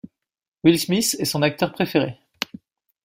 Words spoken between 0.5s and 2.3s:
Will Smith est son acteur préféré.